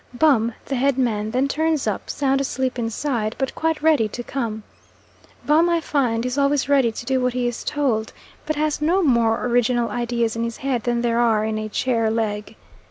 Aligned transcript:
Bum, 0.15 0.55
the 0.65 0.73
head 0.77 0.97
man, 0.97 1.29
then 1.29 1.47
turns 1.47 1.85
up, 1.85 2.09
sound 2.09 2.41
asleep 2.41 2.79
inside, 2.79 3.35
but 3.37 3.53
quite 3.53 3.83
ready 3.83 4.07
to 4.07 4.23
come. 4.23 4.63
Bum, 5.45 5.69
I 5.69 5.79
find, 5.79 6.25
is 6.25 6.39
always 6.39 6.67
ready 6.67 6.91
to 6.91 7.05
do 7.05 7.21
what 7.21 7.33
he 7.33 7.47
is 7.47 7.63
told, 7.63 8.11
but 8.47 8.55
has 8.55 8.81
no 8.81 9.03
more 9.03 9.45
original 9.45 9.89
ideas 9.91 10.35
in 10.35 10.43
his 10.43 10.57
head 10.57 10.85
than 10.85 11.01
there 11.03 11.19
are 11.19 11.45
in 11.45 11.59
a 11.59 11.69
chair 11.69 12.09
leg. 12.09 12.55